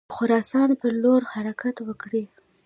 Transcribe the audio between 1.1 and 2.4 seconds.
حرکت وکړي.